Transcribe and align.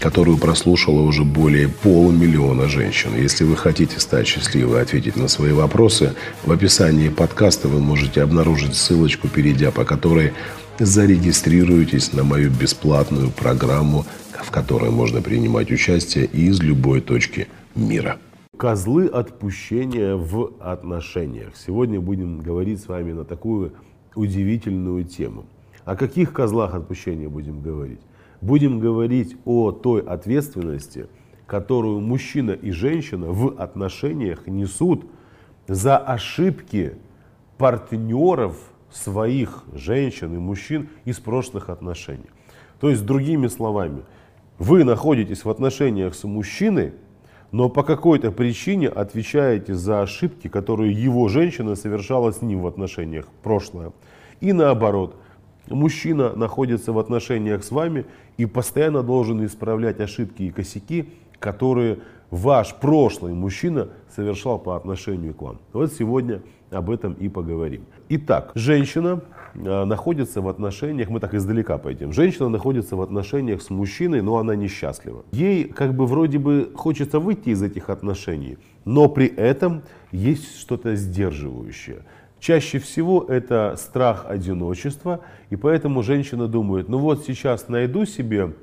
которую 0.00 0.38
прослушало 0.38 1.02
уже 1.02 1.24
более 1.24 1.68
полумиллиона 1.68 2.68
женщин. 2.68 3.10
Если 3.14 3.44
вы 3.44 3.56
хотите 3.56 4.00
стать 4.00 4.26
счастливой 4.26 4.78
и 4.78 4.82
ответить 4.82 5.16
на 5.16 5.28
свои 5.28 5.52
вопросы, 5.52 6.14
в 6.44 6.50
описании 6.50 7.10
подкаста 7.10 7.68
вы 7.68 7.80
можете 7.80 8.22
обнаружить 8.22 8.74
ссылочку, 8.74 9.28
перейдя 9.28 9.70
по 9.70 9.84
которой 9.84 10.32
зарегистрируетесь 10.78 12.14
на 12.14 12.24
мою 12.24 12.50
бесплатную 12.50 13.30
программу, 13.30 14.06
в 14.42 14.50
которой 14.50 14.90
можно 14.90 15.20
принимать 15.20 15.70
участие 15.70 16.24
из 16.24 16.60
любой 16.60 17.02
точки 17.02 17.48
мира. 17.74 18.18
Козлы 18.56 19.06
отпущения 19.06 20.16
в 20.16 20.52
отношениях. 20.60 21.52
Сегодня 21.54 22.00
будем 22.00 22.40
говорить 22.40 22.80
с 22.80 22.88
вами 22.88 23.12
на 23.12 23.24
такую 23.24 23.72
удивительную 24.14 25.04
тему. 25.04 25.44
О 25.84 25.94
каких 25.96 26.32
козлах 26.32 26.74
отпущения 26.74 27.28
будем 27.28 27.60
говорить? 27.60 28.00
Будем 28.40 28.80
говорить 28.80 29.36
о 29.44 29.72
той 29.72 30.00
ответственности, 30.02 31.06
которую 31.46 32.00
мужчина 32.00 32.52
и 32.52 32.70
женщина 32.70 33.26
в 33.30 33.60
отношениях 33.60 34.46
несут 34.46 35.04
за 35.66 35.98
ошибки 35.98 36.94
партнеров 37.58 38.56
своих 38.90 39.64
женщин 39.72 40.34
и 40.34 40.38
мужчин 40.38 40.88
из 41.04 41.18
прошлых 41.18 41.68
отношений. 41.68 42.30
То 42.80 42.88
есть, 42.88 43.04
другими 43.04 43.46
словами, 43.48 44.02
вы 44.58 44.84
находитесь 44.84 45.44
в 45.44 45.50
отношениях 45.50 46.14
с 46.14 46.24
мужчиной, 46.24 46.94
но 47.52 47.68
по 47.68 47.82
какой-то 47.82 48.30
причине 48.30 48.88
отвечаете 48.88 49.74
за 49.74 50.02
ошибки, 50.02 50.48
которые 50.48 50.92
его 50.92 51.28
женщина 51.28 51.74
совершала 51.74 52.32
с 52.32 52.42
ним 52.42 52.62
в 52.62 52.66
отношениях 52.66 53.26
прошлое. 53.42 53.92
И 54.40 54.52
наоборот– 54.52 55.16
Мужчина 55.68 56.34
находится 56.34 56.92
в 56.92 56.98
отношениях 56.98 57.62
с 57.64 57.70
вами 57.70 58.06
и 58.36 58.46
постоянно 58.46 59.02
должен 59.02 59.44
исправлять 59.44 60.00
ошибки 60.00 60.42
и 60.44 60.50
косяки, 60.50 61.10
которые 61.38 61.98
ваш 62.30 62.74
прошлый 62.76 63.34
мужчина 63.34 63.88
совершал 64.14 64.58
по 64.58 64.76
отношению 64.76 65.34
к 65.34 65.42
вам. 65.42 65.58
Вот 65.72 65.92
сегодня 65.92 66.42
об 66.70 66.90
этом 66.90 67.14
и 67.14 67.28
поговорим. 67.28 67.84
Итак, 68.08 68.52
женщина 68.54 69.22
а, 69.54 69.84
находится 69.84 70.40
в 70.40 70.48
отношениях, 70.48 71.08
мы 71.08 71.18
так 71.18 71.34
издалека 71.34 71.78
пойдем, 71.78 72.12
женщина 72.12 72.48
находится 72.48 72.96
в 72.96 73.02
отношениях 73.02 73.62
с 73.62 73.70
мужчиной, 73.70 74.22
но 74.22 74.36
она 74.36 74.54
несчастлива. 74.54 75.24
Ей 75.32 75.64
как 75.64 75.94
бы 75.94 76.06
вроде 76.06 76.38
бы 76.38 76.70
хочется 76.74 77.18
выйти 77.18 77.50
из 77.50 77.62
этих 77.62 77.90
отношений, 77.90 78.58
но 78.84 79.08
при 79.08 79.26
этом 79.26 79.82
есть 80.12 80.60
что-то 80.60 80.94
сдерживающее. 80.94 82.04
Чаще 82.40 82.78
всего 82.78 83.26
это 83.28 83.76
страх 83.76 84.24
одиночества, 84.26 85.20
и 85.50 85.56
поэтому 85.56 86.02
женщина 86.02 86.48
думает, 86.48 86.88
ну 86.88 86.98
вот 86.98 87.26
сейчас 87.26 87.68
найду 87.68 88.06
себе 88.06 88.54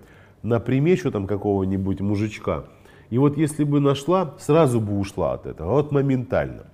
на 0.42 0.60
примечу 0.60 1.12
там 1.12 1.28
какого-нибудь 1.28 2.02
мужичка, 2.02 2.66
и 3.12 3.20
вот 3.20 3.38
если 3.38 3.64
бы 3.64 3.80
нашла, 3.80 4.34
сразу 4.40 4.82
бы 4.82 4.98
ушла 4.98 5.34
от 5.34 5.46
этого, 5.46 5.74
вот 5.74 5.92
моментально. 5.92 6.66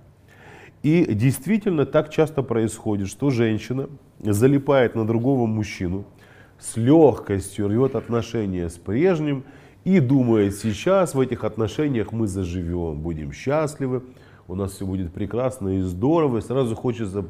И 0.82 1.14
действительно 1.14 1.84
так 1.84 2.10
часто 2.10 2.42
происходит, 2.42 3.08
что 3.08 3.30
женщина 3.30 3.88
залипает 4.20 4.94
на 4.94 5.06
другого 5.06 5.46
мужчину, 5.46 6.06
с 6.58 6.76
легкостью 6.76 7.68
рвет 7.68 7.96
отношения 7.96 8.70
с 8.70 8.74
прежним 8.74 9.44
и 9.84 10.00
думает, 10.00 10.54
сейчас 10.54 11.14
в 11.14 11.20
этих 11.20 11.44
отношениях 11.44 12.12
мы 12.12 12.26
заживем, 12.26 13.00
будем 13.00 13.32
счастливы, 13.32 14.02
у 14.48 14.54
нас 14.54 14.72
все 14.72 14.86
будет 14.86 15.12
прекрасно 15.12 15.78
и 15.78 15.80
здорово, 15.80 16.38
и 16.38 16.42
сразу 16.42 16.74
хочется 16.74 17.24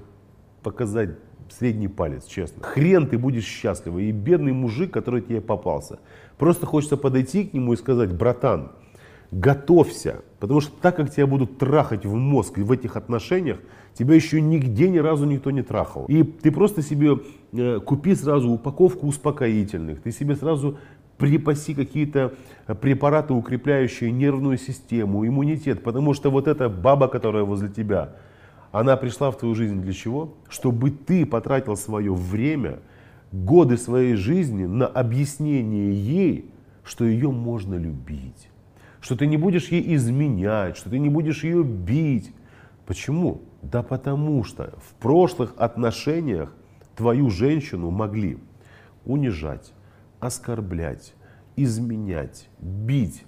показать 0.62 1.10
средний 1.50 1.88
палец, 1.88 2.24
честно. 2.24 2.62
Хрен 2.62 3.06
ты 3.06 3.18
будешь 3.18 3.44
счастливый. 3.44 4.06
И 4.06 4.12
бедный 4.12 4.52
мужик, 4.52 4.92
который 4.92 5.22
тебе 5.22 5.40
попался. 5.40 6.00
Просто 6.38 6.66
хочется 6.66 6.96
подойти 6.96 7.44
к 7.44 7.52
нему 7.52 7.74
и 7.74 7.76
сказать, 7.76 8.12
братан, 8.12 8.72
готовься. 9.30 10.22
Потому 10.40 10.60
что 10.60 10.72
так 10.80 10.96
как 10.96 11.10
тебя 11.10 11.26
будут 11.26 11.58
трахать 11.58 12.04
в 12.06 12.14
мозг 12.14 12.58
в 12.58 12.72
этих 12.72 12.96
отношениях, 12.96 13.58
тебя 13.94 14.14
еще 14.14 14.40
нигде 14.40 14.88
ни 14.88 14.98
разу 14.98 15.24
никто 15.24 15.50
не 15.50 15.62
трахал. 15.62 16.06
И 16.06 16.22
ты 16.22 16.50
просто 16.50 16.82
себе 16.82 17.18
э, 17.52 17.80
купи 17.80 18.14
сразу 18.14 18.50
упаковку 18.50 19.06
успокоительных. 19.06 20.02
Ты 20.02 20.10
себе 20.10 20.34
сразу 20.34 20.78
припаси 21.18 21.74
какие-то 21.74 22.34
препараты, 22.80 23.32
укрепляющие 23.34 24.10
нервную 24.10 24.58
систему, 24.58 25.26
иммунитет, 25.26 25.82
потому 25.82 26.14
что 26.14 26.30
вот 26.30 26.48
эта 26.48 26.68
баба, 26.68 27.08
которая 27.08 27.44
возле 27.44 27.68
тебя, 27.68 28.16
она 28.72 28.96
пришла 28.96 29.30
в 29.30 29.38
твою 29.38 29.54
жизнь 29.54 29.80
для 29.80 29.92
чего? 29.92 30.34
Чтобы 30.48 30.90
ты 30.90 31.24
потратил 31.26 31.76
свое 31.76 32.12
время, 32.12 32.80
годы 33.34 33.76
своей 33.76 34.14
жизни 34.14 34.64
на 34.64 34.86
объяснение 34.86 35.92
ей, 35.92 36.50
что 36.84 37.04
ее 37.04 37.30
можно 37.30 37.74
любить, 37.74 38.48
что 39.00 39.16
ты 39.16 39.26
не 39.26 39.36
будешь 39.36 39.68
ей 39.68 39.94
изменять, 39.96 40.76
что 40.76 40.90
ты 40.90 40.98
не 40.98 41.08
будешь 41.08 41.44
ее 41.44 41.64
бить. 41.64 42.32
Почему? 42.86 43.42
Да 43.62 43.82
потому 43.82 44.44
что 44.44 44.74
в 44.78 44.94
прошлых 44.94 45.54
отношениях 45.56 46.54
твою 46.96 47.30
женщину 47.30 47.90
могли 47.90 48.38
унижать, 49.04 49.72
оскорблять, 50.24 51.14
изменять, 51.56 52.48
бить, 52.58 53.24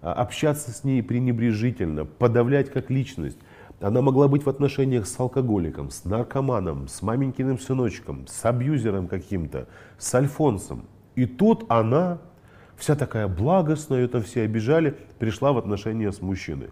а, 0.00 0.12
общаться 0.12 0.70
с 0.72 0.84
ней 0.84 1.02
пренебрежительно, 1.02 2.04
подавлять 2.04 2.70
как 2.70 2.90
личность. 2.90 3.38
Она 3.80 4.00
могла 4.00 4.28
быть 4.28 4.44
в 4.44 4.48
отношениях 4.48 5.06
с 5.06 5.18
алкоголиком, 5.18 5.90
с 5.90 6.04
наркоманом, 6.04 6.88
с 6.88 7.02
маменькиным 7.02 7.58
сыночком, 7.58 8.26
с 8.26 8.44
абьюзером 8.44 9.08
каким-то, 9.08 9.68
с 9.98 10.14
альфонсом. 10.14 10.86
И 11.14 11.26
тут 11.26 11.64
она, 11.68 12.18
вся 12.76 12.94
такая 12.94 13.28
благостная, 13.28 14.02
ее 14.02 14.08
там 14.08 14.22
все 14.22 14.42
обижали, 14.42 14.96
пришла 15.18 15.52
в 15.52 15.58
отношения 15.58 16.12
с 16.12 16.20
мужчиной. 16.20 16.70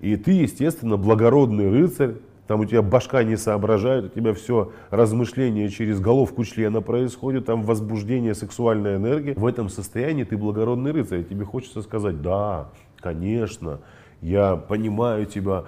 И 0.00 0.16
ты, 0.16 0.32
естественно, 0.32 0.96
благородный 0.96 1.70
рыцарь, 1.70 2.16
там 2.46 2.60
у 2.60 2.64
тебя 2.64 2.82
башка 2.82 3.22
не 3.24 3.36
соображает, 3.36 4.04
у 4.04 4.08
тебя 4.08 4.34
все 4.34 4.72
размышление 4.90 5.68
через 5.70 6.00
головку 6.00 6.44
члена 6.44 6.82
происходит, 6.82 7.46
там 7.46 7.62
возбуждение, 7.62 8.34
сексуальная 8.34 8.96
энергия. 8.96 9.34
В 9.34 9.46
этом 9.46 9.68
состоянии 9.68 10.24
ты 10.24 10.36
благородный 10.36 10.92
рыцарь, 10.92 11.24
тебе 11.24 11.44
хочется 11.44 11.80
сказать, 11.80 12.20
да, 12.20 12.68
конечно, 13.00 13.80
я 14.20 14.56
понимаю 14.56 15.26
тебя, 15.26 15.64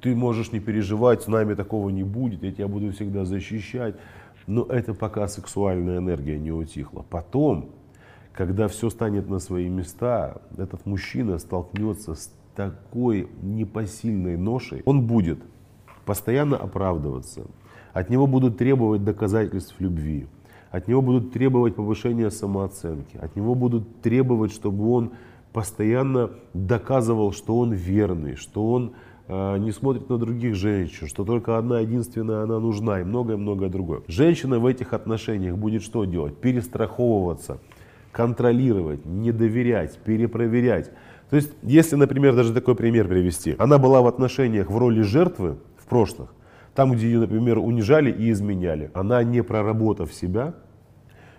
ты 0.00 0.14
можешь 0.14 0.52
не 0.52 0.60
переживать, 0.60 1.22
с 1.22 1.26
нами 1.26 1.54
такого 1.54 1.90
не 1.90 2.04
будет, 2.04 2.42
я 2.42 2.52
тебя 2.52 2.68
буду 2.68 2.92
всегда 2.92 3.24
защищать. 3.24 3.96
Но 4.46 4.62
это 4.64 4.94
пока 4.94 5.26
сексуальная 5.26 5.98
энергия 5.98 6.38
не 6.38 6.52
утихла. 6.52 7.04
Потом, 7.08 7.70
когда 8.32 8.68
все 8.68 8.90
станет 8.90 9.28
на 9.28 9.40
свои 9.40 9.68
места, 9.68 10.40
этот 10.56 10.86
мужчина 10.86 11.38
столкнется 11.38 12.14
с 12.14 12.32
такой 12.54 13.28
непосильной 13.42 14.36
ношей, 14.36 14.82
он 14.84 15.06
будет 15.06 15.40
постоянно 16.06 16.56
оправдываться. 16.56 17.42
От 17.92 18.08
него 18.08 18.26
будут 18.26 18.56
требовать 18.56 19.04
доказательств 19.04 19.74
любви. 19.78 20.26
От 20.70 20.88
него 20.88 21.02
будут 21.02 21.32
требовать 21.32 21.74
повышения 21.74 22.30
самооценки. 22.30 23.16
От 23.18 23.36
него 23.36 23.54
будут 23.54 24.00
требовать, 24.00 24.52
чтобы 24.52 24.90
он 24.90 25.12
постоянно 25.52 26.30
доказывал, 26.54 27.32
что 27.32 27.58
он 27.58 27.72
верный, 27.72 28.36
что 28.36 28.70
он 28.70 28.92
э, 29.26 29.58
не 29.58 29.72
смотрит 29.72 30.08
на 30.10 30.18
других 30.18 30.54
женщин, 30.54 31.06
что 31.06 31.24
только 31.24 31.56
одна 31.56 31.80
единственная 31.80 32.42
она 32.42 32.60
нужна 32.60 33.00
и 33.00 33.04
многое-многое 33.04 33.70
другое. 33.70 34.02
Женщина 34.06 34.58
в 34.58 34.66
этих 34.66 34.92
отношениях 34.92 35.56
будет 35.56 35.82
что 35.82 36.04
делать? 36.04 36.36
Перестраховываться, 36.36 37.58
контролировать, 38.12 39.06
не 39.06 39.32
доверять, 39.32 39.96
перепроверять. 40.04 40.90
То 41.30 41.36
есть, 41.36 41.52
если, 41.62 41.96
например, 41.96 42.36
даже 42.36 42.52
такой 42.52 42.74
пример 42.74 43.08
привести, 43.08 43.56
она 43.58 43.78
была 43.78 44.02
в 44.02 44.06
отношениях 44.06 44.70
в 44.70 44.76
роли 44.76 45.00
жертвы, 45.00 45.56
прошлых, 45.86 46.34
там, 46.74 46.92
где 46.92 47.06
ее, 47.06 47.20
например, 47.20 47.58
унижали 47.58 48.10
и 48.10 48.30
изменяли, 48.30 48.90
она 48.94 49.22
не 49.22 49.42
проработав 49.42 50.12
себя, 50.12 50.54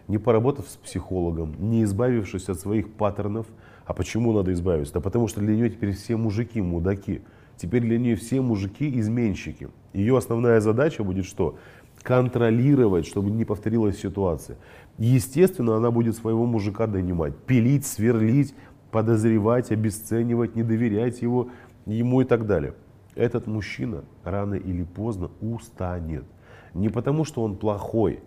не 0.08 0.18
поработав 0.18 0.68
с 0.68 0.78
психологом, 0.78 1.56
не 1.60 1.84
избавившись 1.84 2.50
от 2.50 2.60
своих 2.60 2.94
паттернов. 2.94 3.46
А 3.86 3.94
почему 3.94 4.34
надо 4.34 4.52
избавиться? 4.54 4.96
Да 4.96 5.00
потому 5.02 5.28
что 5.28 5.42
для 5.42 5.56
нее 5.56 5.70
теперь 5.70 5.92
все 5.92 6.18
мужики 6.18 6.62
мудаки. 6.62 7.22
Теперь 7.58 7.82
для 7.82 7.98
нее 7.98 8.16
все 8.16 8.42
мужики 8.42 9.00
изменщики. 9.00 9.70
Ее 9.94 10.18
основная 10.18 10.60
задача 10.60 11.04
будет 11.04 11.26
что? 11.26 11.58
Контролировать, 12.04 13.06
чтобы 13.06 13.32
не 13.32 13.46
повторилась 13.46 14.00
ситуация. 14.00 14.58
Естественно, 14.98 15.76
она 15.76 15.92
будет 15.92 16.16
своего 16.16 16.46
мужика 16.46 16.88
донимать, 16.88 17.36
пилить, 17.36 17.86
сверлить, 17.86 18.54
подозревать, 18.92 19.72
обесценивать, 19.72 20.56
не 20.56 20.64
доверять 20.64 21.22
его, 21.22 21.50
ему 21.86 22.22
и 22.22 22.26
так 22.26 22.46
далее. 22.46 22.74
Этот 23.18 23.48
мужчина 23.48 24.04
рано 24.24 24.56
или 24.56 24.84
поздно 24.84 25.30
устанет. 25.42 26.26
Не 26.74 26.90
потому, 26.90 27.26
что 27.26 27.44
он 27.44 27.56
плохой, 27.56 28.20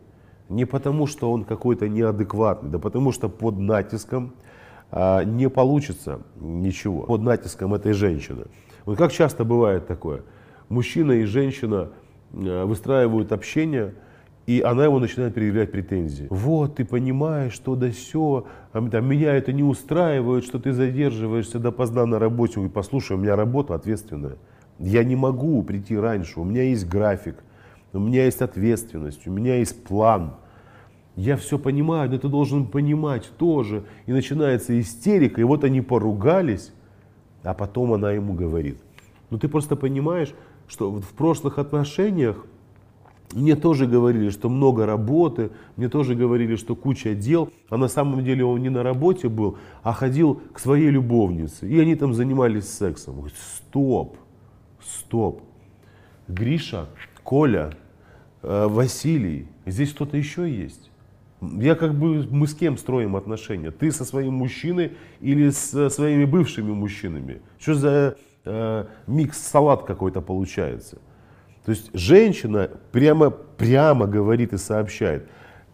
не 0.48 0.64
потому, 0.64 1.06
что 1.06 1.30
он 1.30 1.44
какой-то 1.44 1.88
неадекватный, 1.88 2.70
да 2.70 2.78
потому 2.78 3.12
что 3.12 3.28
под 3.28 3.58
натиском 3.58 4.34
а, 4.90 5.22
не 5.22 5.48
получится 5.48 6.20
ничего. 6.40 7.02
Под 7.02 7.22
натиском 7.22 7.74
этой 7.74 7.92
женщины. 7.92 8.44
Вот 8.84 8.98
как 8.98 9.12
часто 9.12 9.44
бывает 9.44 9.86
такое? 9.86 10.22
Мужчина 10.68 11.12
и 11.12 11.24
женщина 11.24 11.90
а, 12.32 12.66
выстраивают 12.66 13.30
общение, 13.32 13.94
и 14.46 14.60
она 14.62 14.84
его 14.84 14.98
начинает 14.98 15.34
предъявлять 15.34 15.70
претензии. 15.70 16.26
Вот, 16.30 16.76
ты 16.76 16.84
понимаешь, 16.84 17.52
что 17.52 17.76
да 17.76 17.90
все, 17.90 18.46
а, 18.72 18.80
меня 18.80 19.34
это 19.34 19.52
не 19.52 19.62
устраивает, 19.62 20.44
что 20.44 20.58
ты 20.58 20.72
задерживаешься 20.72 21.60
допоздна 21.60 22.06
на 22.06 22.18
работе. 22.18 22.58
Ой, 22.58 22.68
послушай, 22.68 23.16
у 23.16 23.20
меня 23.20 23.36
работа 23.36 23.74
ответственная. 23.76 24.36
Я 24.80 25.04
не 25.04 25.14
могу 25.14 25.62
прийти 25.62 25.96
раньше, 25.96 26.40
у 26.40 26.44
меня 26.44 26.62
есть 26.62 26.88
график, 26.88 27.36
у 27.92 27.98
меня 27.98 28.24
есть 28.24 28.40
ответственность, 28.40 29.26
у 29.26 29.30
меня 29.30 29.56
есть 29.56 29.84
план. 29.84 30.36
Я 31.16 31.36
все 31.36 31.58
понимаю, 31.58 32.10
но 32.10 32.18
ты 32.18 32.28
должен 32.28 32.66
понимать 32.66 33.30
тоже. 33.36 33.84
И 34.06 34.12
начинается 34.12 34.80
истерика, 34.80 35.40
и 35.40 35.44
вот 35.44 35.64
они 35.64 35.82
поругались, 35.82 36.72
а 37.42 37.52
потом 37.52 37.92
она 37.92 38.12
ему 38.12 38.32
говорит. 38.32 38.78
Ну 39.28 39.38
ты 39.38 39.48
просто 39.48 39.76
понимаешь, 39.76 40.32
что 40.66 40.90
в 40.90 41.12
прошлых 41.12 41.58
отношениях 41.58 42.46
мне 43.34 43.56
тоже 43.56 43.86
говорили, 43.86 44.30
что 44.30 44.48
много 44.48 44.86
работы, 44.86 45.50
мне 45.76 45.90
тоже 45.90 46.14
говорили, 46.14 46.56
что 46.56 46.74
куча 46.74 47.14
дел, 47.14 47.50
а 47.68 47.76
на 47.76 47.88
самом 47.88 48.24
деле 48.24 48.46
он 48.46 48.62
не 48.62 48.70
на 48.70 48.82
работе 48.82 49.28
был, 49.28 49.58
а 49.82 49.92
ходил 49.92 50.40
к 50.54 50.58
своей 50.58 50.88
любовнице, 50.88 51.68
и 51.68 51.78
они 51.78 51.96
там 51.96 52.14
занимались 52.14 52.68
сексом. 52.68 53.16
Говорит, 53.16 53.36
стоп, 53.36 54.16
стоп. 54.82 55.42
Гриша, 56.28 56.86
Коля, 57.22 57.72
э, 58.42 58.66
Василий, 58.68 59.48
здесь 59.66 59.92
кто-то 59.92 60.16
еще 60.16 60.50
есть. 60.50 60.90
Я 61.40 61.74
как 61.74 61.94
бы, 61.94 62.26
мы 62.30 62.46
с 62.46 62.54
кем 62.54 62.76
строим 62.76 63.16
отношения? 63.16 63.70
Ты 63.70 63.90
со 63.92 64.04
своим 64.04 64.34
мужчиной 64.34 64.92
или 65.20 65.50
со 65.50 65.88
своими 65.88 66.24
бывшими 66.24 66.70
мужчинами? 66.70 67.40
Что 67.58 67.74
за 67.74 68.16
э, 68.44 68.86
микс-салат 69.06 69.84
какой-то 69.84 70.20
получается? 70.20 70.98
То 71.64 71.72
есть 71.72 71.90
женщина 71.94 72.70
прямо, 72.92 73.30
прямо 73.30 74.06
говорит 74.06 74.52
и 74.52 74.58
сообщает, 74.58 75.28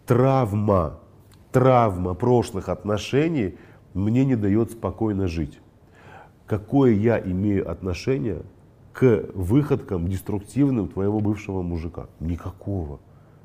травма, 0.04 1.00
травма 1.52 2.14
прошлых 2.14 2.68
отношений 2.68 3.56
мне 3.94 4.24
не 4.24 4.36
дает 4.36 4.72
спокойно 4.72 5.26
жить. 5.26 5.58
Какое 6.46 6.92
я 6.92 7.18
имею 7.18 7.68
отношение 7.68 8.42
к 8.96 9.26
выходкам 9.34 10.08
деструктивным 10.08 10.88
твоего 10.88 11.20
бывшего 11.20 11.60
мужика? 11.60 12.06
Никакого. 12.18 12.98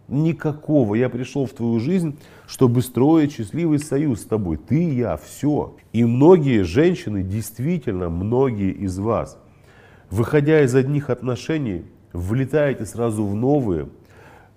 Никакого. 0.08 0.96
Я 0.96 1.10
пришел 1.10 1.46
в 1.46 1.52
твою 1.52 1.82
жизнь, 1.82 2.18
чтобы 2.48 2.82
строить 2.82 3.34
счастливый 3.34 3.80
союз 3.80 4.22
с 4.22 4.26
тобой. 4.26 4.56
Ты, 4.56 4.94
я, 4.94 5.18
все. 5.18 5.76
И 5.92 6.06
многие 6.06 6.64
женщины, 6.64 7.22
действительно, 7.22 8.10
многие 8.10 8.72
из 8.72 8.98
вас, 8.98 9.38
выходя 10.10 10.62
из 10.64 10.74
одних 10.74 11.10
отношений, 11.10 11.84
влетаете 12.14 12.86
сразу 12.86 13.26
в 13.26 13.36
новые, 13.36 13.90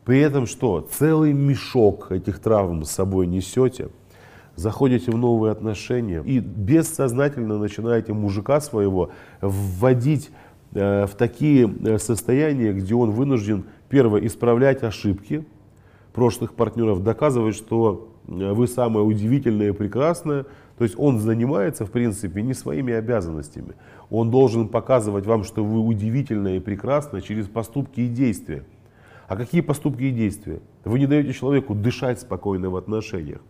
при 0.05 0.21
этом 0.21 0.47
что? 0.47 0.81
Целый 0.81 1.33
мешок 1.33 2.13
этих 2.13 2.39
травм 2.39 2.85
с 2.85 2.91
собой 2.93 3.27
несете, 3.27 3.89
заходите 4.55 5.11
в 5.11 5.17
новые 5.17 5.51
отношения 5.51 6.23
и 6.25 6.39
бессознательно 6.39 7.59
начинаете 7.59 8.13
мужика 8.13 8.61
своего 8.61 9.11
вводить 9.41 10.31
в 10.75 11.11
такие 11.17 11.73
э, 11.85 11.99
состояния, 11.99 12.73
где 12.73 12.95
он 12.95 13.13
вынужден, 13.13 13.65
первое, 13.89 14.27
исправлять 14.27 14.83
ошибки 14.83 15.45
прошлых 16.13 16.55
партнеров, 16.55 17.03
доказывать, 17.03 17.55
что 17.55 18.09
э, 18.27 18.53
вы 18.53 18.67
самое 18.67 19.07
удивительное 19.07 19.69
и 19.69 19.73
прекрасное. 19.73 20.47
То 20.77 20.83
есть 20.83 20.97
он 20.99 21.21
занимается, 21.21 21.87
в 21.87 21.93
принципе, 21.93 22.43
не 22.43 22.55
своими 22.55 22.93
обязанностями. 22.93 23.75
Он 24.11 24.31
должен 24.31 24.69
показывать 24.69 25.27
вам, 25.27 25.45
что 25.45 25.65
вы 25.65 25.79
удивительное 25.79 26.57
и 26.57 26.61
прекрасное 26.61 27.21
через 27.21 27.47
поступки 27.47 28.01
и 28.01 28.09
действия. 28.09 28.65
А 29.29 29.37
какие 29.37 29.61
поступки 29.61 30.03
и 30.03 30.11
действия? 30.11 30.61
Вы 30.85 30.99
не 30.99 31.07
даете 31.07 31.33
человеку 31.33 31.75
дышать 31.75 32.21
спокойно 32.21 32.69
в 32.71 32.77
отношениях. 32.77 33.41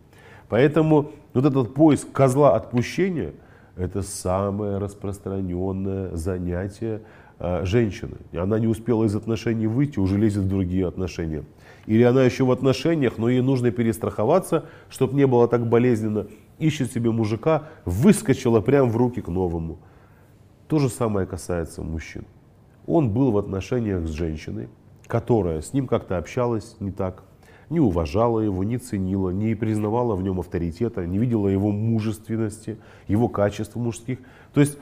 Поэтому 0.47 1.11
вот 1.33 1.45
этот 1.45 1.73
поиск 1.73 2.11
козла 2.11 2.55
отпущения– 2.55 3.33
это 3.75 4.01
самое 4.01 4.77
распространенное 4.77 6.15
занятие 6.15 7.01
э, 7.39 7.65
женщины. 7.65 8.17
Она 8.33 8.57
не 8.59 8.67
успела 8.67 9.03
из 9.03 9.15
отношений 9.15 9.67
выйти, 9.67 9.99
уже 9.99 10.17
лезет 10.17 10.43
в 10.43 10.47
другие 10.47 10.87
отношения. 10.87 11.43
Или 11.85 12.03
она 12.03 12.23
еще 12.23 12.45
в 12.45 12.51
отношениях, 12.51 13.17
но 13.17 13.29
ей 13.29 13.41
нужно 13.41 13.71
перестраховаться, 13.71 14.65
чтобы 14.89 15.15
не 15.15 15.27
было 15.27 15.47
так 15.47 15.67
болезненно. 15.67 16.27
Ищет 16.57 16.91
себе 16.91 17.11
мужика, 17.11 17.63
выскочила 17.83 18.61
прямо 18.61 18.89
в 18.89 18.95
руки 18.95 19.21
к 19.21 19.27
новому. 19.27 19.79
То 20.67 20.79
же 20.79 20.89
самое 20.89 21.27
касается 21.27 21.83
мужчин. 21.83 22.25
Он 22.87 23.11
был 23.11 23.31
в 23.31 23.37
отношениях 23.37 24.07
с 24.07 24.11
женщиной, 24.11 24.69
которая 25.05 25.61
с 25.61 25.73
ним 25.73 25.87
как-то 25.87 26.17
общалась 26.17 26.77
не 26.79 26.91
так, 26.91 27.23
не 27.69 27.79
уважала 27.79 28.39
его, 28.39 28.63
не 28.63 28.77
ценила, 28.77 29.29
не 29.29 29.55
признавала 29.55 30.15
в 30.15 30.21
нем 30.21 30.39
авторитета, 30.39 31.05
не 31.05 31.17
видела 31.17 31.47
его 31.47 31.71
мужественности, 31.71 32.77
его 33.07 33.27
качеств 33.27 33.75
мужских. 33.75 34.19
То 34.53 34.61
есть 34.61 34.77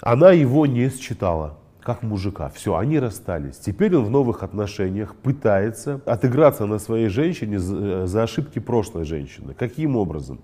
она 0.00 0.32
его 0.32 0.66
не 0.66 0.88
считала 0.90 1.58
как 1.82 2.02
мужика. 2.02 2.50
Все, 2.50 2.76
они 2.76 2.98
расстались. 2.98 3.56
Теперь 3.56 3.96
он 3.96 4.04
в 4.04 4.10
новых 4.10 4.42
отношениях 4.42 5.14
пытается 5.14 6.00
отыграться 6.04 6.66
на 6.66 6.78
своей 6.78 7.08
женщине 7.08 7.58
за 7.58 8.22
ошибки 8.22 8.58
прошлой 8.58 9.04
женщины. 9.04 9.54
Каким 9.54 9.96
образом? 9.96 10.40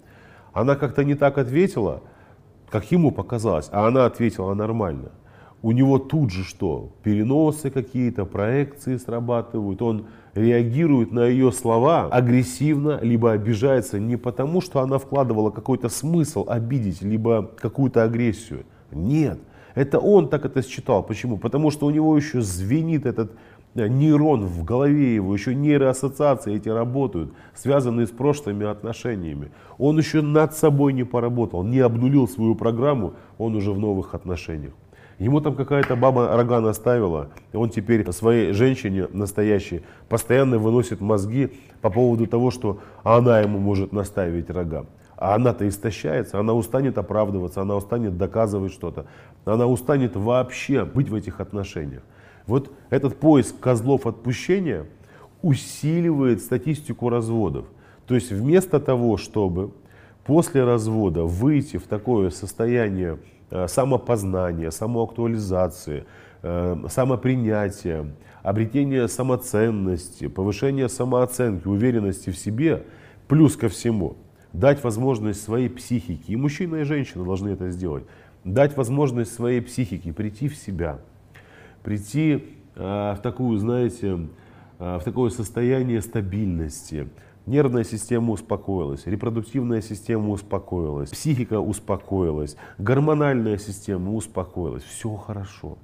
Она 0.53 0.77
как-то 0.77 1.05
не 1.05 1.15
так 1.15 1.37
ответила, 1.37 2.03
как 2.71 2.91
ему 2.93 3.11
показалось, 3.11 3.69
а 3.73 3.87
она 3.87 4.07
ответила 4.07 4.55
нормально. 4.55 5.11
У 5.65 5.73
него 5.73 5.99
тут 5.99 6.31
же 6.31 6.45
что? 6.45 6.91
Переносы 7.03 7.71
какие-то, 7.71 8.27
проекции 8.27 8.99
срабатывают. 8.99 9.81
Он 9.81 10.09
реагирует 10.35 11.11
на 11.11 11.25
ее 11.25 11.53
слова 11.53 12.09
агрессивно, 12.11 12.99
либо 13.01 13.33
обижается 13.33 13.99
не 13.99 14.17
потому, 14.19 14.61
что 14.61 14.81
она 14.81 14.99
вкладывала 14.99 15.49
какой-то 15.49 15.89
смысл 15.89 16.45
обидеть, 16.47 17.01
либо 17.01 17.51
какую-то 17.59 18.03
агрессию. 18.03 18.67
Нет, 18.93 19.39
это 19.75 20.01
он 20.01 20.29
так 20.29 20.45
это 20.45 20.61
считал. 20.63 21.03
Почему? 21.03 21.39
Потому 21.39 21.71
что 21.71 21.87
у 21.87 21.91
него 21.91 22.15
еще 22.15 22.43
звенит 22.43 23.07
этот 23.07 23.33
Э, 23.75 23.89
нейрон 23.89 24.47
в 24.47 24.65
голове 24.65 25.17
его, 25.17 25.35
еще 25.35 25.55
нейроассоциации 25.55 26.55
эти 26.55 26.69
работают, 26.69 27.33
связанные 27.55 28.07
с 28.07 28.11
прошлыми 28.11 28.67
отношениями. 28.67 29.51
Он 29.79 29.99
еще 29.99 30.23
над 30.23 30.55
собой 30.55 30.93
не 30.93 31.05
поработал, 31.05 31.65
не 31.65 31.81
обнулил 31.81 32.29
свою 32.29 32.55
программу, 32.55 33.15
он 33.37 33.57
уже 33.57 33.73
в 33.73 33.79
новых 33.79 34.15
отношениях. 34.15 34.73
Ему 35.19 35.41
там 35.41 35.55
какая-то 35.55 35.95
баба 35.95 36.37
рога 36.37 36.61
наставила, 36.61 37.31
и 37.53 37.57
он 37.57 37.71
теперь 37.71 38.11
своей 38.13 38.53
женщине 38.53 39.07
настоящей 39.13 39.83
постоянно 40.09 40.59
выносит 40.59 41.01
мозги 41.01 41.53
по 41.81 41.91
поводу 41.91 42.27
того, 42.27 42.51
что 42.51 42.81
она 43.05 43.41
ему 43.41 43.59
может 43.59 43.93
наставить 43.93 44.51
рога. 44.51 44.87
А 45.17 45.37
она-то 45.37 45.69
истощается, 45.69 46.41
она 46.41 46.53
устанет 46.53 46.99
оправдываться, 46.99 47.63
она 47.63 47.77
устанет 47.77 48.19
доказывать 48.19 48.73
что-то, 48.73 49.07
она 49.45 49.67
устанет 49.67 50.17
вообще 50.17 50.85
быть 50.85 51.09
в 51.09 51.15
этих 51.15 51.41
отношениях. 51.41 52.03
Вот 52.47 52.73
этот 52.91 53.17
поиск 53.19 53.59
козлов 53.61 54.07
отпущения 54.07 54.87
усиливает 55.43 56.41
статистику 56.41 57.09
разводов. 57.09 57.67
То 58.07 58.15
есть 58.15 58.33
вместо 58.33 58.81
того, 58.81 59.17
чтобы 59.17 59.71
после 60.25 60.65
развода 60.65 61.23
выйти 61.23 61.77
в 61.77 61.85
такое 61.85 62.31
состояние 62.31 63.19
самопознания, 63.67 64.71
самоактуализации, 64.71 66.05
э, 66.43 66.85
самопринятия, 66.89 68.07
обретения 68.43 69.09
самоценности, 69.09 70.29
повышения 70.29 70.89
самооценки, 70.89 71.67
уверенности 71.67 72.31
в 72.31 72.37
себе, 72.37 72.85
плюс 73.29 73.57
ко 73.57 73.69
всему, 73.69 74.17
дать 74.53 74.83
возможность 74.85 75.43
своей 75.43 75.69
психике, 75.69 76.33
и 76.33 76.37
мужчина 76.37 76.77
и 76.77 76.85
женщина 76.85 77.25
должны 77.25 77.51
это 77.51 77.71
сделать, 77.71 78.05
дать 78.45 78.77
возможность 78.77 79.33
своей 79.33 79.61
психике 79.61 80.13
прийти 80.13 80.49
в 80.49 80.57
себя– 80.57 80.99
прийти 81.85 82.43
э, 82.75 83.15
в 83.17 83.19
такую, 83.23 83.59
знаете, 83.59 84.27
э, 84.81 84.99
в 84.99 85.05
такое 85.05 85.31
состояние 85.31 86.01
стабильности. 86.01 87.09
Нервная 87.47 87.85
система 87.85 88.33
успокоилась, 88.33 89.07
репродуктивная 89.07 89.83
система 89.83 90.31
успокоилась, 90.31 91.11
психика 91.11 91.61
успокоилась, 91.61 92.57
гормональная 92.79 93.59
система 93.59 94.15
успокоилась. 94.15 94.83
Все 94.83 95.15
хорошо. 95.15 95.77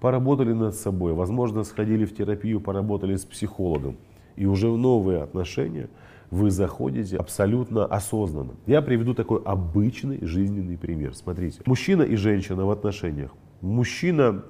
Поработали 0.00 0.52
над 0.52 0.74
собой, 0.74 1.14
возможно, 1.14 1.64
сходили 1.64 2.04
в 2.04 2.14
терапию, 2.14 2.60
поработали 2.60 3.16
с 3.16 3.24
психологом. 3.24 3.96
И 4.36 4.44
уже 4.44 4.68
в 4.68 4.76
новые 4.76 5.22
отношения 5.22 5.88
вы 6.30 6.50
заходите 6.50 7.16
абсолютно 7.16 7.86
осознанно. 7.86 8.52
Я 8.66 8.82
приведу 8.82 9.14
такой 9.14 9.40
обычный 9.44 10.22
жизненный 10.22 10.76
пример. 10.76 11.14
Смотрите, 11.14 11.60
мужчина 11.64 12.02
и 12.02 12.16
женщина 12.16 12.66
в 12.66 12.70
отношениях. 12.70 13.32
Мужчина 13.62 14.44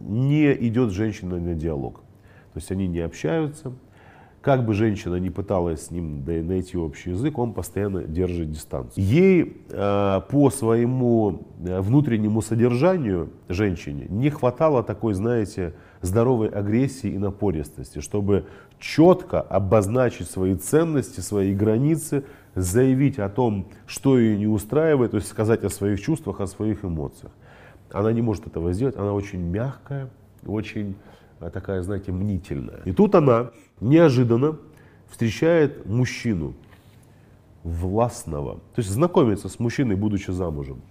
не 0.00 0.52
идет 0.68 0.92
женщина 0.92 1.40
на 1.40 1.54
диалог. 1.54 2.00
То 2.52 2.58
есть 2.58 2.70
они 2.70 2.86
не 2.86 3.00
общаются, 3.00 3.72
как 4.40 4.64
бы 4.64 4.72
женщина 4.72 5.16
не 5.16 5.28
пыталась 5.28 5.86
с 5.86 5.90
ним 5.90 6.24
найти 6.24 6.78
общий 6.78 7.10
язык, 7.10 7.38
он 7.38 7.52
постоянно 7.52 8.04
держит 8.04 8.50
дистанцию. 8.50 9.04
Ей 9.04 9.62
э, 9.68 10.20
по 10.30 10.50
своему 10.50 11.42
э, 11.62 11.80
внутреннему 11.80 12.40
содержанию, 12.40 13.30
женщине, 13.48 14.06
не 14.08 14.30
хватало 14.30 14.82
такой, 14.82 15.12
знаете, 15.12 15.74
здоровой 16.00 16.48
агрессии 16.48 17.10
и 17.10 17.18
напористости, 17.18 18.00
чтобы 18.00 18.46
четко 18.78 19.42
обозначить 19.42 20.30
свои 20.30 20.54
ценности, 20.54 21.20
свои 21.20 21.54
границы, 21.54 22.24
заявить 22.54 23.18
о 23.18 23.28
том, 23.28 23.68
что 23.86 24.18
ее 24.18 24.38
не 24.38 24.46
устраивает, 24.46 25.10
то 25.10 25.18
есть 25.18 25.28
сказать 25.28 25.64
о 25.64 25.68
своих 25.68 26.00
чувствах, 26.00 26.40
о 26.40 26.46
своих 26.46 26.82
эмоциях. 26.84 27.32
Она 27.92 28.12
не 28.12 28.22
может 28.22 28.46
этого 28.46 28.72
сделать, 28.72 28.96
она 28.96 29.12
очень 29.12 29.40
мягкая, 29.40 30.08
очень 30.46 30.96
такая, 31.48 31.80
знаете, 31.80 32.12
мнительная. 32.12 32.80
И 32.84 32.92
тут 32.92 33.14
она 33.14 33.52
неожиданно 33.80 34.58
встречает 35.08 35.86
мужчину 35.86 36.54
властного, 37.64 38.56
то 38.74 38.78
есть 38.78 38.90
знакомится 38.90 39.48
с 39.48 39.58
мужчиной, 39.58 39.96
будучи 39.96 40.30
замужем, 40.30 40.82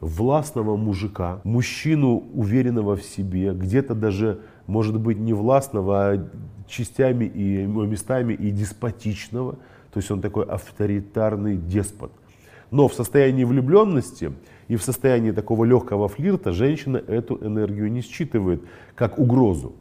властного 0.00 0.76
мужика, 0.76 1.40
мужчину 1.44 2.24
уверенного 2.32 2.96
в 2.96 3.02
себе, 3.02 3.52
где-то 3.52 3.94
даже, 3.94 4.40
может 4.66 4.98
быть, 5.00 5.18
не 5.18 5.32
властного, 5.32 6.10
а 6.10 6.30
частями 6.68 7.24
и 7.24 7.66
местами 7.66 8.34
и 8.34 8.50
деспотичного, 8.50 9.54
то 9.92 9.98
есть 9.98 10.10
он 10.10 10.20
такой 10.20 10.44
авторитарный 10.44 11.56
деспот. 11.56 12.12
Но 12.70 12.86
в 12.88 12.94
состоянии 12.94 13.44
влюбленности 13.44 14.32
и 14.68 14.76
в 14.76 14.82
состоянии 14.82 15.30
такого 15.30 15.64
легкого 15.64 16.08
флирта 16.08 16.52
женщина 16.52 16.98
эту 16.98 17.38
энергию 17.44 17.90
не 17.90 18.02
считывает 18.02 18.62
как 18.94 19.18
угрозу. 19.18 19.72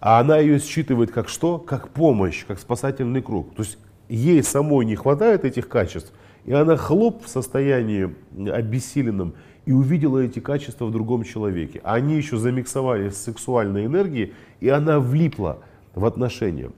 А 0.00 0.18
она 0.18 0.38
ее 0.38 0.58
считывает 0.58 1.10
как 1.10 1.28
что? 1.28 1.58
Как 1.58 1.90
помощь, 1.90 2.44
как 2.46 2.58
спасательный 2.58 3.20
круг. 3.22 3.54
То 3.54 3.62
есть 3.62 3.78
ей 4.08 4.42
самой 4.42 4.86
не 4.86 4.96
хватает 4.96 5.44
этих 5.44 5.68
качеств, 5.68 6.12
и 6.46 6.52
она 6.52 6.76
хлоп 6.76 7.24
в 7.24 7.28
состоянии 7.28 8.14
обессиленном 8.50 9.34
и 9.66 9.72
увидела 9.72 10.18
эти 10.18 10.40
качества 10.40 10.86
в 10.86 10.90
другом 10.90 11.22
человеке. 11.22 11.80
А 11.84 11.94
они 11.94 12.16
еще 12.16 12.38
замиксовались 12.38 13.14
с 13.14 13.22
сексуальной 13.22 13.86
энергией, 13.86 14.32
и 14.60 14.70
она 14.70 15.00
влипла 15.00 15.58
в 15.94 16.04
отношения. 16.06 16.70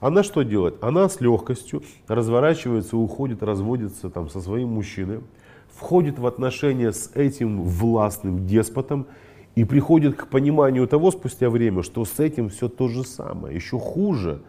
Она 0.00 0.22
что 0.22 0.42
делает? 0.42 0.76
Она 0.82 1.08
с 1.08 1.20
легкостью 1.20 1.82
разворачивается, 2.06 2.96
уходит, 2.96 3.42
разводится 3.42 4.10
там, 4.10 4.28
со 4.28 4.40
своим 4.40 4.68
мужчиной, 4.68 5.20
входит 5.74 6.18
в 6.18 6.26
отношения 6.26 6.92
с 6.92 7.10
этим 7.14 7.62
властным 7.62 8.46
деспотом 8.46 9.06
и 9.54 9.64
приходит 9.64 10.16
к 10.16 10.28
пониманию 10.28 10.86
того 10.86 11.10
спустя 11.10 11.50
время, 11.50 11.82
что 11.82 12.04
с 12.04 12.20
этим 12.20 12.48
все 12.48 12.68
то 12.68 12.88
же 12.88 13.04
самое, 13.04 13.54
еще 13.54 13.78
хуже. 13.78 14.40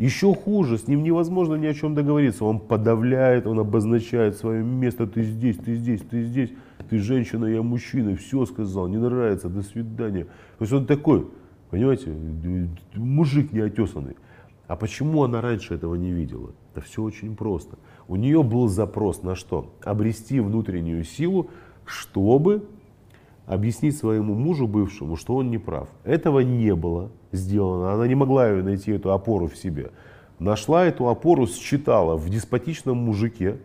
Еще 0.00 0.34
хуже, 0.34 0.78
с 0.78 0.88
ним 0.88 1.02
невозможно 1.02 1.56
ни 1.56 1.66
о 1.66 1.74
чем 1.74 1.94
договориться. 1.94 2.46
Он 2.46 2.58
подавляет, 2.58 3.46
он 3.46 3.60
обозначает 3.60 4.34
свое 4.34 4.64
место. 4.64 5.06
Ты 5.06 5.22
здесь, 5.22 5.58
ты 5.58 5.74
здесь, 5.74 6.00
ты 6.00 6.24
здесь. 6.24 6.50
Ты 6.88 6.96
женщина, 6.96 7.44
я 7.44 7.62
мужчина. 7.62 8.16
Все 8.16 8.46
сказал, 8.46 8.88
не 8.88 8.96
нравится, 8.96 9.50
до 9.50 9.60
свидания. 9.60 10.24
То 10.24 10.62
есть 10.62 10.72
он 10.72 10.86
такой, 10.86 11.26
понимаете, 11.68 12.14
мужик 12.94 13.52
неотесанный. 13.52 14.16
А 14.68 14.76
почему 14.76 15.22
она 15.22 15.42
раньше 15.42 15.74
этого 15.74 15.96
не 15.96 16.12
видела? 16.12 16.52
Да 16.74 16.80
все 16.80 17.02
очень 17.02 17.36
просто. 17.36 17.76
У 18.08 18.16
нее 18.16 18.42
был 18.42 18.68
запрос 18.68 19.22
на 19.22 19.34
что? 19.34 19.74
Обрести 19.84 20.40
внутреннюю 20.40 21.04
силу, 21.04 21.50
чтобы 21.84 22.66
объяснить 23.50 23.96
своему 23.96 24.34
мужу 24.34 24.68
бывшему, 24.68 25.16
что 25.16 25.34
он 25.34 25.50
не 25.50 25.58
прав. 25.58 25.88
Этого 26.04 26.38
не 26.38 26.72
было 26.72 27.10
сделано. 27.32 27.92
Она 27.92 28.06
не 28.06 28.14
могла 28.14 28.48
ее 28.48 28.62
найти, 28.62 28.92
эту 28.92 29.12
опору 29.12 29.48
в 29.48 29.56
себе. 29.56 29.90
Нашла 30.38 30.86
эту 30.86 31.08
опору, 31.08 31.48
считала 31.48 32.16
в 32.16 32.30
деспотичном 32.30 32.96
мужике, 32.96 33.56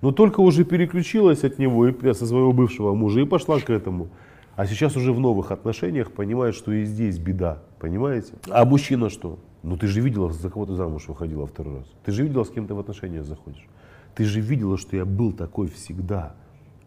но 0.00 0.10
только 0.10 0.40
уже 0.40 0.64
переключилась 0.64 1.44
от 1.44 1.58
него 1.58 1.86
и 1.86 2.14
со 2.14 2.26
своего 2.26 2.52
бывшего 2.52 2.94
мужа 2.94 3.20
и 3.20 3.26
пошла 3.26 3.60
к 3.60 3.68
этому. 3.68 4.08
А 4.56 4.66
сейчас 4.66 4.96
уже 4.96 5.12
в 5.12 5.20
новых 5.20 5.52
отношениях 5.52 6.12
понимает, 6.12 6.54
что 6.54 6.72
и 6.72 6.86
здесь 6.86 7.18
беда, 7.18 7.62
понимаете? 7.78 8.32
А 8.48 8.64
мужчина 8.64 9.10
что? 9.10 9.38
Ну 9.62 9.76
ты 9.76 9.86
же 9.86 10.00
видела, 10.00 10.32
за 10.32 10.48
кого 10.48 10.64
ты 10.64 10.72
замуж 10.72 11.08
выходила 11.08 11.46
второй 11.46 11.80
раз. 11.80 11.86
Ты 12.06 12.12
же 12.12 12.22
видела, 12.22 12.44
с 12.44 12.48
кем 12.48 12.66
ты 12.66 12.72
в 12.72 12.78
отношения 12.78 13.22
заходишь. 13.22 13.66
Ты 14.14 14.24
же 14.24 14.40
видела, 14.40 14.78
что 14.78 14.96
я 14.96 15.04
был 15.04 15.32
такой 15.32 15.68
всегда. 15.68 16.36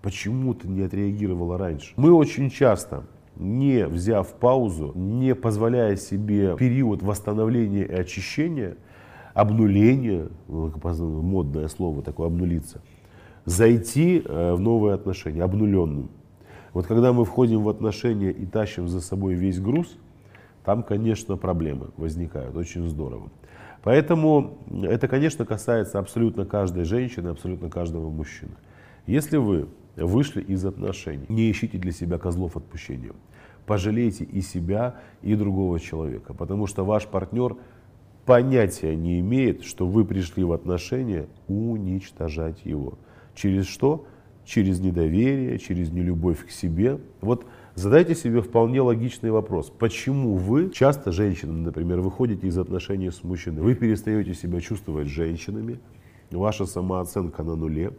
Почему 0.01 0.53
ты 0.53 0.68
не 0.68 0.82
отреагировала 0.82 1.58
раньше? 1.58 1.94
Мы 1.98 2.13
очень 2.13 2.50
часто 2.50 3.03
не 3.36 3.86
взяв 3.88 4.27
паузу, 4.34 4.91
не 4.96 5.34
позволяя 5.34 5.96
себе 5.96 6.56
период 6.58 7.01
восстановления 7.01 7.84
и 7.84 7.94
очищения, 7.94 8.75
обнуления, 9.34 10.27
модное 10.48 11.68
слово 11.70 12.01
такое, 12.01 12.27
обнулиться, 12.27 12.82
зайти 13.46 14.22
э, 14.24 14.53
в 14.53 14.60
новые 14.60 14.94
отношения, 14.94 15.44
обнуленным. 15.44 16.10
Вот 16.74 16.86
когда 16.86 17.13
мы 17.13 17.25
входим 17.25 17.63
в 17.63 17.70
отношения 17.70 18.32
и 18.32 18.46
тащим 18.46 18.88
за 18.88 19.01
собой 19.01 19.34
весь 19.34 19.60
груз, 19.60 19.98
там, 20.65 20.84
конечно, 20.84 21.38
проблемы 21.38 21.88
возникают, 21.98 22.56
очень 22.56 22.88
здорово. 22.88 23.29
Поэтому 23.82 24.58
это, 24.84 25.08
конечно, 25.08 25.46
касается 25.46 26.00
абсолютно 26.00 26.46
каждой 26.46 26.84
женщины, 26.84 27.29
абсолютно 27.29 27.70
каждого 27.70 28.10
мужчины. 28.10 28.51
Если 29.08 29.38
вы 29.38 29.70
вышли 29.96 30.41
из 30.41 30.65
отношений. 30.65 31.25
Не 31.29 31.51
ищите 31.51 31.77
для 31.77 31.91
себя 31.91 32.17
козлов 32.17 32.58
отпущения. 32.58 33.12
Пожалейте 33.65 34.24
и 34.24 34.41
себя, 34.41 34.96
и 35.22 35.36
другого 35.36 35.79
человека, 35.79 36.34
потому 36.34 36.65
что 36.65 36.84
ваш 36.84 37.05
партнер 37.05 37.55
понятия 38.25 38.96
не 38.96 39.19
имеет, 39.19 39.63
что 39.63 39.88
вы 39.88 40.05
пришли 40.05 40.43
в 40.43 40.53
отношения 40.53 41.27
уничтожать 41.48 42.65
его. 42.65 42.98
Через 43.36 43.67
что? 43.67 44.05
Через 44.46 44.79
недоверие, 44.79 45.60
через 45.60 45.91
нелюбовь 45.91 46.46
к 46.46 46.50
себе. 46.50 47.00
Вот 47.22 47.46
задайте 47.75 48.15
себе 48.15 48.41
вполне 48.41 48.81
логичный 48.81 49.29
вопрос. 49.29 49.69
Почему 49.69 50.36
вы, 50.36 50.72
часто 50.72 51.12
женщины, 51.12 51.53
например, 51.53 52.01
выходите 52.01 52.48
из 52.48 52.58
отношений 52.58 53.12
с 53.12 53.24
мужчиной, 53.24 53.62
вы 53.62 53.75
перестаете 53.75 54.34
себя 54.34 54.60
чувствовать 54.60 55.08
женщинами, 55.08 55.79
ваша 56.31 56.65
самооценка 56.65 57.43
на 57.43 57.55
нуле, 57.55 57.93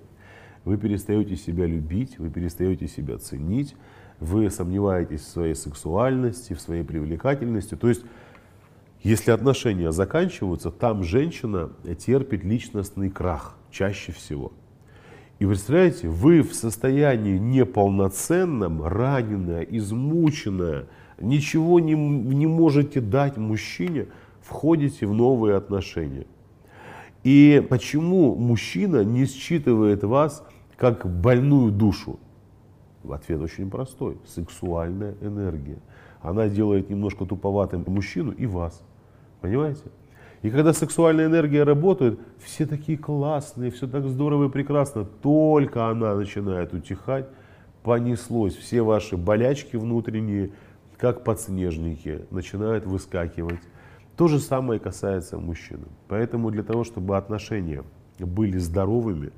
вы 0.65 0.77
перестаете 0.77 1.37
себя 1.37 1.67
любить, 1.67 2.19
вы 2.19 2.31
перестаете 2.31 2.87
себя 2.87 3.19
ценить, 3.19 3.77
вы 4.19 4.51
сомневаетесь 4.51 5.23
в 5.23 5.29
своей 5.29 5.55
сексуальности, 5.55 6.53
в 6.53 6.61
своей 6.61 6.85
привлекательности. 6.85 7.75
То 7.77 7.89
есть, 7.89 8.03
если 9.03 9.31
отношения 9.31 9.93
заканчиваются, 9.93 10.71
там 10.71 11.03
женщина 11.03 11.71
терпит 11.99 12.45
личностный 12.45 13.09
крах 13.11 13.57
чаще 13.71 14.13
всего. 14.13 14.53
И 15.39 15.47
представляете, 15.47 16.09
вы 16.09 16.43
в 16.43 16.55
состоянии 16.55 17.39
неполноценном, 17.39 18.83
раненая, 18.83 19.63
измученная, 19.63 20.87
ничего 21.19 21.81
не, 21.81 21.95
не 21.95 22.47
можете 22.47 23.01
дать 23.01 23.39
мужчине, 23.39 24.09
входите 24.43 25.07
в 25.07 25.15
новые 25.15 25.57
отношения. 25.57 26.27
И 27.23 27.65
почему 27.69 28.35
мужчина 28.35 29.05
не 29.05 29.27
считывает 29.27 30.05
вас 30.05 30.45
как 30.77 31.07
больную 31.07 31.71
душу? 31.71 32.19
Ответ 33.09 33.41
очень 33.41 33.71
простой. 33.71 34.19
Сексуальная 34.27 35.15
энергия. 35.21 35.79
Она 36.23 36.49
делает 36.49 36.91
немножко 36.91 37.25
туповатым 37.25 37.85
мужчину 37.87 38.33
и 38.33 38.47
вас. 38.47 38.83
Понимаете? 39.41 39.85
И 40.43 40.51
когда 40.51 40.73
сексуальная 40.73 41.27
энергия 41.27 41.65
работает, 41.65 42.19
все 42.39 42.67
такие 42.67 42.97
классные, 42.97 43.71
все 43.71 43.87
так 43.87 44.07
здорово 44.07 44.49
и 44.49 44.51
прекрасно. 44.51 45.05
Только 45.05 45.89
она 45.89 46.15
начинает 46.15 46.73
утихать, 46.73 47.29
понеслось. 47.83 48.57
Все 48.57 48.81
ваши 48.81 49.19
болячки 49.19 49.77
внутренние, 49.77 50.53
как 50.97 51.25
подснежники, 51.25 52.25
начинают 52.31 52.87
выскакивать. 52.87 53.61
То 54.17 54.29
же 54.29 54.39
самое 54.39 54.79
касается 54.81 55.39
мужчин. 55.39 55.81
Поэтому 56.09 56.51
для 56.51 56.63
того, 56.63 56.85
чтобы 56.85 57.17
отношения 57.17 57.85
были 58.19 58.59
здоровыми, 58.59 59.33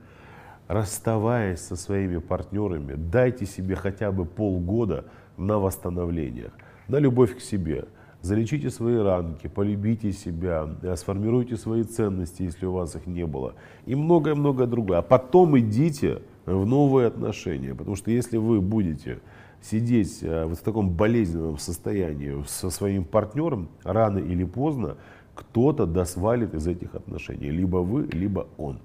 расставаясь 0.69 1.61
со 1.61 1.77
своими 1.77 2.19
партнерами, 2.19 2.95
дайте 2.95 3.47
себе 3.47 3.77
хотя 3.77 4.11
бы 4.11 4.25
полгода 4.25 5.05
на 5.37 5.59
восстановление, 5.59 6.51
на 6.89 6.97
любовь 6.97 7.37
к 7.37 7.41
себе. 7.41 7.85
Залечите 8.23 8.71
свои 8.71 8.97
ранки, 8.97 9.49
полюбите 9.49 10.13
себя, 10.13 10.69
сформируйте 10.95 11.57
свои 11.57 11.83
ценности, 11.83 12.45
если 12.45 12.67
у 12.67 12.73
вас 12.73 12.95
их 12.95 13.07
не 13.07 13.27
было. 13.27 13.55
И 13.85 13.97
многое-многое 13.97 14.69
другое. 14.69 14.99
А 14.99 15.03
потом 15.03 15.59
идите 15.59 16.23
в 16.47 16.65
новые 16.65 17.09
отношения. 17.09 17.75
Потому 17.75 17.97
что 17.97 18.13
если 18.13 18.37
вы 18.37 18.61
будете 18.61 19.19
сидеть 19.63 20.19
э, 20.23 20.45
вот 20.45 20.59
в 20.59 20.63
таком 20.63 20.91
болезненном 20.91 21.59
состоянии 21.59 22.45
со 22.47 22.71
своим 22.71 23.05
партнером, 23.05 23.69
рано 23.85 24.19
или 24.19 24.45
поздно 24.45 24.97
кто-то 25.35 25.87
досвалит 25.87 26.55
из 26.55 26.67
этих 26.67 26.95
отношений. 26.95 27.51
Либо 27.51 27.79
вы, 27.79 28.07
либо 28.13 28.47
он. 28.59 28.81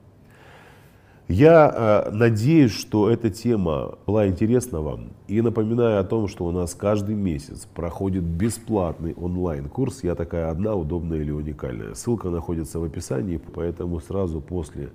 Я 1.28 2.06
э, 2.08 2.12
надеюсь, 2.12 2.72
что 2.72 3.10
эта 3.10 3.30
тема 3.30 3.96
была 4.06 4.28
интересна 4.30 4.80
вам. 4.80 5.10
И 5.28 5.42
напоминаю 5.42 6.00
о 6.00 6.06
том, 6.06 6.30
что 6.30 6.46
у 6.46 6.52
нас 6.52 6.74
каждый 6.74 7.16
месяц 7.16 7.66
проходит 7.66 8.24
бесплатный 8.24 9.14
онлайн-курс 9.14 10.06
«Я 10.06 10.16
такая 10.16 10.50
одна, 10.50 10.76
удобная 10.76 11.20
или 11.20 11.32
уникальная». 11.32 11.96
Ссылка 11.96 12.30
находится 12.30 12.80
в 12.80 12.86
описании, 12.86 13.42
поэтому 13.54 14.00
сразу 14.00 14.40
после 14.40 14.92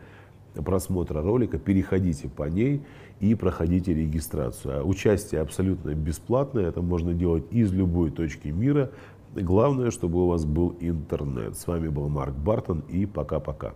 просмотра 0.54 1.22
ролика 1.22 1.58
переходите 1.58 2.28
по 2.28 2.44
ней 2.44 2.82
и 3.20 3.34
проходите 3.34 3.94
регистрацию. 3.94 4.80
А 4.80 4.82
участие 4.82 5.40
абсолютно 5.40 5.94
бесплатное, 5.94 6.68
это 6.68 6.82
можно 6.82 7.14
делать 7.14 7.44
из 7.50 7.72
любой 7.72 8.10
точки 8.10 8.48
мира. 8.48 8.90
Главное, 9.34 9.90
чтобы 9.90 10.22
у 10.22 10.26
вас 10.26 10.44
был 10.44 10.76
интернет. 10.80 11.56
С 11.56 11.66
вами 11.66 11.88
был 11.88 12.08
Марк 12.08 12.34
Бартон 12.34 12.80
и 12.88 13.06
пока-пока. 13.06 13.74